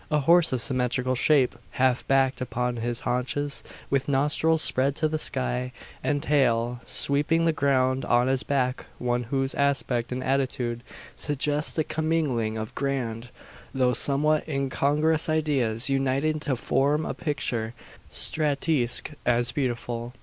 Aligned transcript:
A 0.09 0.21
horse 0.21 0.51
of 0.51 0.63
symmetrical 0.63 1.13
shape, 1.13 1.53
half 1.73 2.07
backed 2.07 2.41
upon 2.41 2.77
his 2.77 3.01
haunches, 3.01 3.63
with 3.91 4.09
nostrils 4.09 4.63
spread 4.63 4.95
to 4.95 5.07
the 5.07 5.19
sky, 5.19 5.71
and 6.03 6.23
tail 6.23 6.81
sweeping 6.85 7.45
the 7.45 7.53
ground; 7.53 8.03
on 8.05 8.25
his 8.25 8.41
back 8.41 8.87
one 8.97 9.25
whose 9.25 9.53
aspect 9.53 10.11
and 10.11 10.23
attitude 10.23 10.81
suggest 11.15 11.77
a 11.77 11.83
commingling 11.83 12.57
of 12.57 12.73
grand, 12.73 13.29
though 13.75 13.93
somewhat 13.93 14.43
incongruous 14.49 15.29
ideas, 15.29 15.87
uniting 15.87 16.39
to 16.39 16.55
form 16.55 17.05
a 17.05 17.13
picture, 17.13 17.75
statuesque 18.09 19.11
as 19.23 19.51
beautiful. 19.51 20.13